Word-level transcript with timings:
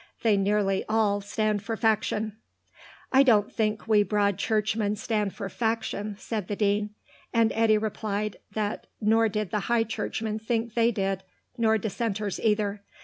They 0.23 0.35
nearly 0.35 0.83
all 0.89 1.21
stand 1.21 1.61
for 1.61 1.77
faction." 1.77 2.35
"I 3.13 3.21
don't 3.21 3.53
think 3.53 3.87
we 3.87 4.01
Broad 4.01 4.39
Churchmen 4.39 4.95
stand 4.95 5.35
for 5.35 5.47
faction," 5.47 6.15
said 6.17 6.47
the 6.47 6.55
Dean, 6.55 6.95
and 7.31 7.51
Eddy 7.51 7.77
replied 7.77 8.37
that 8.53 8.87
nor 8.99 9.29
did 9.29 9.51
the 9.51 9.59
High 9.69 9.83
Churchmen 9.83 10.39
think 10.39 10.73
they 10.73 10.89
did, 10.91 11.21
nor 11.55 11.77
dissenters 11.77 12.39
either. 12.39 12.81